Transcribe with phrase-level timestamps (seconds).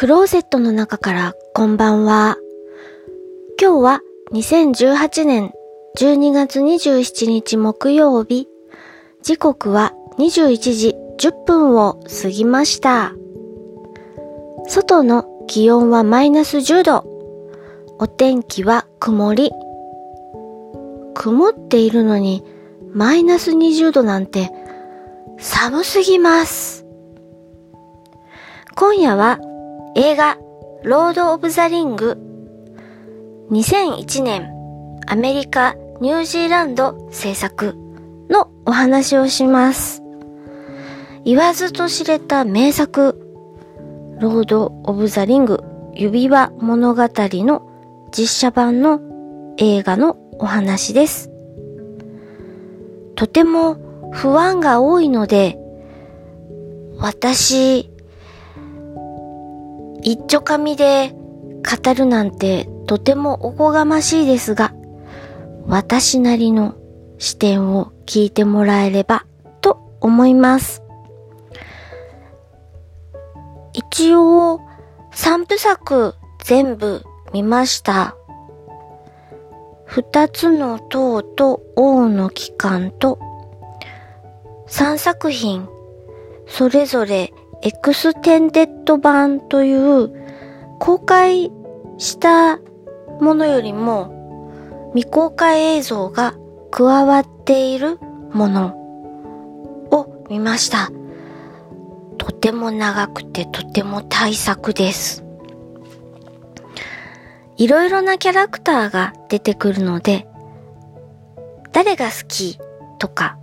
[0.00, 2.38] クローゼットの中からこんばんは。
[3.60, 4.00] 今日は
[4.32, 5.52] 2018年
[5.98, 8.48] 12月27日木曜日。
[9.22, 13.12] 時刻は21時10分を過ぎました。
[14.68, 17.04] 外の気温はマイナス10度。
[17.98, 19.50] お天気は曇り。
[21.12, 22.42] 曇っているのに
[22.94, 24.50] マイナス20度なんて
[25.38, 26.86] 寒すぎます。
[28.74, 29.38] 今夜は
[29.96, 30.38] 映画
[30.84, 32.16] ロード・オブ・ザ・リング
[33.50, 34.48] 2001年
[35.08, 37.74] アメリカ・ニュージーランド制作
[38.30, 40.02] のお話をします。
[41.24, 43.18] 言わずと知れた名作
[44.20, 49.00] ロード・オブ・ザ・リング指輪物語の実写版の
[49.56, 51.30] 映画のお話です。
[53.16, 53.76] とても
[54.12, 55.58] 不安が多いので、
[56.98, 57.90] 私、
[60.10, 64.74] 一丁紙で語るなんてとてもおこがましいですが、
[65.68, 66.74] 私なりの
[67.18, 69.24] 視点を聞いてもらえれば
[69.60, 70.82] と思います。
[73.72, 74.60] 一応、
[75.12, 78.16] 三部作全部見ました。
[79.84, 83.20] 二つの塔と王の帰還と
[84.66, 85.68] 三作品
[86.48, 90.12] それぞれエクステンデッド版という
[90.78, 91.52] 公開
[91.98, 92.58] した
[93.20, 96.34] ものよりも未公開映像が
[96.70, 97.98] 加わっている
[98.32, 98.74] もの
[99.90, 100.90] を見ました。
[102.16, 105.24] とても長くてとても大作です。
[107.56, 110.26] いろいろなキャラクターが出てくるので、
[111.72, 112.58] 誰が好き
[112.98, 113.38] とか、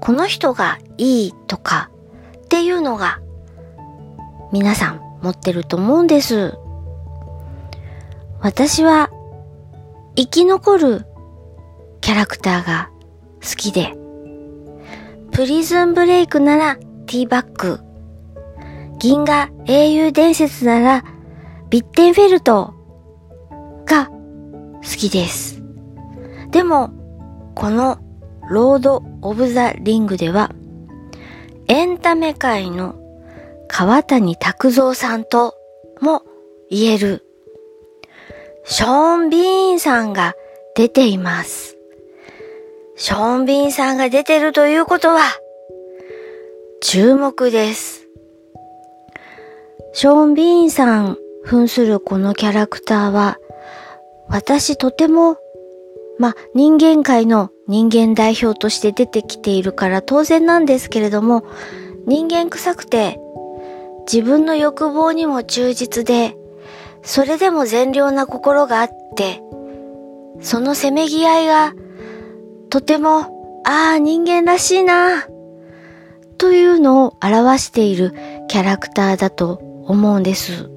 [0.00, 1.90] この人がいいとか
[2.44, 3.20] っていうのが
[4.54, 6.56] 皆さん持ってると思うんです。
[8.38, 9.10] 私は
[10.14, 11.06] 生き残る
[12.00, 12.88] キャラクターが
[13.42, 13.96] 好きで、
[15.32, 17.80] プリズンブレイクならティーバック、
[19.00, 21.04] 銀河英雄伝説なら
[21.68, 22.74] ビッテンフェルト
[23.86, 25.64] が好きです。
[26.52, 26.92] でも、
[27.56, 27.98] この
[28.48, 30.52] ロード・オブ・ザ・リングでは、
[31.66, 32.94] エンタメ界の
[33.68, 35.54] 川谷拓三さんと
[36.00, 36.22] も
[36.70, 37.24] 言える、
[38.64, 40.34] ショーン・ビーンさんが
[40.74, 41.76] 出ています。
[42.96, 45.20] ショーン・ビーンさんが出てるということは、
[46.80, 48.06] 注目です。
[49.92, 53.38] ショーン・ビーンさん扮するこのキャラクターは、
[54.28, 55.36] 私とても、
[56.18, 61.44] ま人間界の人間代表として出てきているから当然なんですけれども、
[62.06, 63.18] 人間臭くて、
[64.10, 66.36] 自分の欲望にも忠実で、
[67.02, 69.42] それでも善良な心があって、
[70.40, 71.74] そのせめぎ合いが、
[72.70, 75.26] とても、ああ、人間らしいな、
[76.38, 78.12] というのを表している
[78.48, 80.68] キャラクターだと思うんです。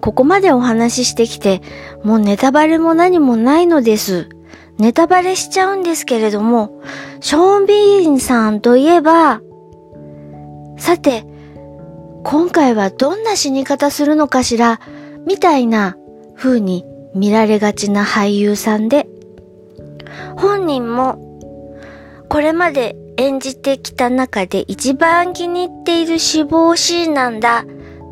[0.00, 1.62] ここまでお話ししてきて、
[2.02, 4.28] もうネタバレも何もないのです。
[4.78, 6.80] ネタバレしちゃうんですけれども、
[7.20, 9.40] ショーン・ビーンさんといえば、
[10.76, 11.24] さて、
[12.24, 14.80] 今回はどんな死に方するのかしら、
[15.26, 15.96] みたいな
[16.36, 16.84] 風に
[17.14, 19.06] 見られがちな俳優さんで、
[20.36, 21.18] 本人も、
[22.28, 27.64] これまで演じてきた中で一番気に入っている死亡シーンなんだ、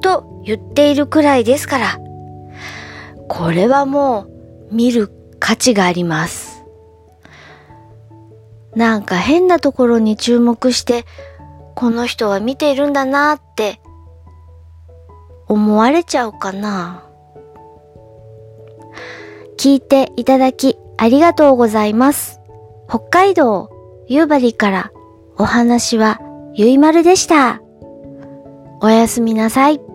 [0.03, 1.99] と言っているくらいですから、
[3.29, 4.27] これはも
[4.71, 6.65] う見る価値があります。
[8.75, 11.05] なんか変なところに注目して、
[11.75, 13.81] この人は見ているんだなって
[15.51, 17.03] 思われちゃうかな。
[19.59, 22.41] 聞いていただきありがとうございます。
[22.89, 23.69] 北海道
[24.07, 24.93] 夕張から
[25.37, 26.21] お話は
[26.55, 27.61] ゆいまるでした。
[28.81, 29.90] おやすみなさい。